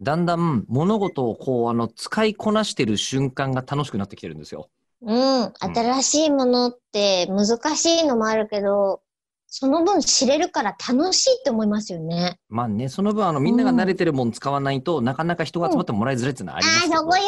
[0.00, 4.70] だんだん物事をこう、あの、使いこなしてる瞬間が楽しくなってきてるんですよ。
[5.00, 5.52] うん。
[5.58, 9.02] 新しいものって難しいのもあるけど、
[9.50, 12.38] その分知れるから楽しいって思いますよね。
[12.50, 17.22] まあね、その分、あの、みんなが慣れてるもん使わないと、なかなか人が集まってもらいづらいっていうのはありますけど、ああ、そこよ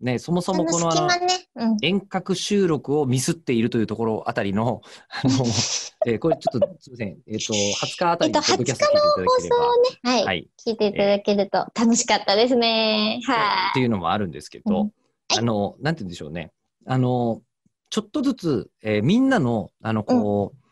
[0.00, 1.48] ね、そもそもこのあの、ね。
[1.56, 1.76] うん。
[1.82, 5.44] 遠隔収録をミスっているというところあたりの、 あの、
[6.06, 13.18] えーこれちょっとすみません、えっ、と、20日あたりにえっと、20ポッドキャスト聞いていただ日の放ければ、送をね、はい、はい、聞いていただけると楽しかったですね。
[13.18, 14.90] っはていうのもあるんですけど、
[15.36, 16.52] あの、なんて言うんでしょうね。
[16.86, 17.42] あの、
[17.90, 20.67] ちょっとずつ、えーみんなの、あの、こう、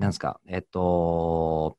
[0.00, 1.76] なんですか、えっ、と、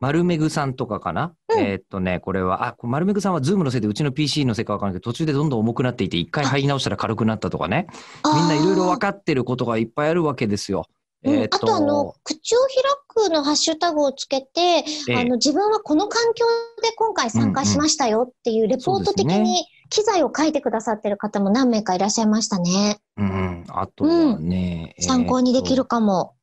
[0.00, 7.88] 丸めぐさんとかかな、うんえっとね、これは、あ、丸めぐさんはズームのせいでうちの PC のせいかわからないけど、途中でどんどん重くなっていて、一回入り直したら軽くなったとかね。
[8.24, 8.36] い。
[8.36, 10.86] みんないろいろ分かかってることがいっぱいあるわけですよ。
[11.24, 16.46] えっ、あとあの、口を開くのハッシュタグをつけて、ええあの、自分はこの環境
[16.80, 22.98] で今回参加しましたよっていうレポート的に機材を書いてくださってる方も何名かいらっしゃいましたね。
[23.16, 26.34] うん、あとはね、えーと参考にできるかも。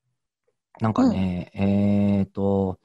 [0.81, 2.79] なんかね、えっ、と、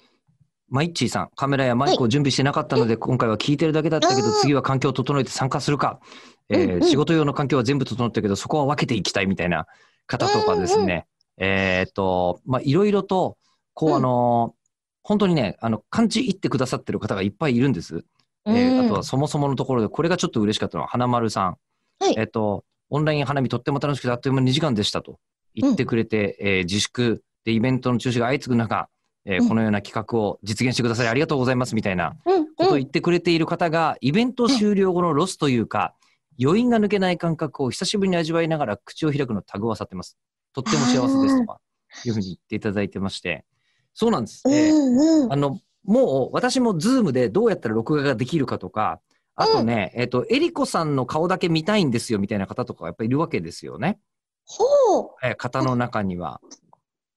[0.69, 4.35] マイッチーさん、カメラやマイクを準備してなかったので、今回は聞いてるだけだったけど、うん。
[4.41, 6.01] 次は環境を整えて参加するか、
[6.49, 6.71] えーうん。
[6.75, 9.67] うん仕事用の環境は全部整ったけど、そこは分けていきたいみたいな
[10.07, 11.07] 方とかですね、
[11.39, 13.37] えっ、と、まあ、いろいろと、
[13.75, 13.97] こう、うん。
[13.97, 14.55] あの、
[15.03, 18.05] 本当にね、あの、感じ入ってくださってる方がいっぱいいるんです。
[18.47, 18.85] えーうん。
[18.85, 21.57] あとはそもそものところで、これがちょっと嬉しかったのは、花丸さん。
[21.99, 22.15] はい。
[22.17, 25.19] えっ、と、オンライン花見とっても楽しくて、あっという間に2時間でしたと
[25.55, 28.89] 言ってくれて、えー自粛でイベントの中止が相次ぐ中、
[29.25, 32.79] えーうんこのような企画を実現してくださりありがとうございますみたいなうん、ことをうん。
[32.79, 35.95] 言ってくれている方が、イベント終了後のロスというか、
[36.43, 40.17] 余韻が抜けない感覚を久しぶりに味わいながら口を開くのをタグを漁ってます。
[40.55, 41.61] とっても幸せですとか、
[42.05, 43.45] いうふうに言っていただいてまして、
[43.93, 44.43] そうなんです。
[44.49, 49.01] えーうんうんあの、もう私もズームでどうやったら録画ができるかとか、
[49.35, 53.99] あとね、えっ、と、えりこさんの顔だけ見たいんですよみたいな方とかやっぱりいるわけですよね。
[54.45, 55.09] ほう。
[55.23, 56.41] えー方の中には。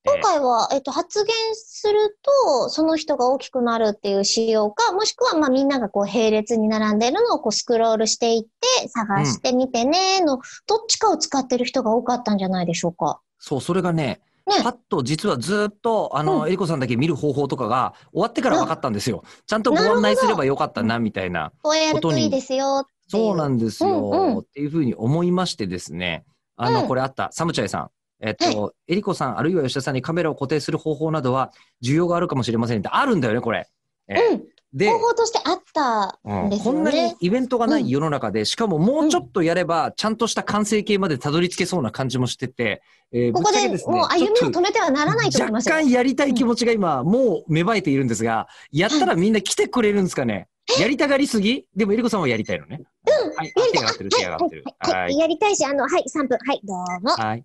[0.06, 13.22] 今回は、えっと、発言すると、その人が大きくなるっていう仕様か、もしくは、まあ、みんながこう、並列に並んでるのをこう、スクロールしていって、探してみてね、の、どっちかを使ってる人が多かったんじゃないでしょうか。
[13.40, 19.24] そう、それがね、ねパッと実はずっと、あの、うんえりこさんだけ見る方法とかが終わってから分かったんですよ。
[19.48, 21.54] ちゃんとご案内すればよかったな、みたいな。
[21.62, 22.86] こうやるといいですよ。
[23.08, 26.26] そうなんですよ、うんうんっていうふうに思いましてですね。
[26.58, 27.90] あの、うんこれあった、サムチャイさん。
[28.26, 31.52] えっと、えりこさん、あるいは吉田さんにカメラを固定する方法などは、
[31.84, 33.68] 需要があるかもしれませんって、あるんだよね、これ。
[34.08, 34.44] えーうん。
[34.74, 37.16] で、方法としてあったうんんですこんなによね。
[37.20, 42.82] イベントがない世の中で、しかももうちょっとやれば、ちゃんとした完成形までたどり着けそうな感じもしてて、
[43.12, 45.76] えーここでねもう歩みを止めてはならないと思いますよ。
[45.76, 50.48] 若干やりたい気持ちが今、もう芽生えているんですが、やったらみんな来てくれるんですかね
[50.80, 51.66] やりたがりすぎ？
[51.76, 52.82] でも、えりこさんはやりたいのね。
[53.38, 53.54] はい。
[53.56, 53.66] あや
[54.02, 54.92] りた。
[54.92, 56.38] はい、はい、やりたいし、あの、はい、3分。
[56.38, 57.10] はい、どうも。
[57.12, 57.44] はい。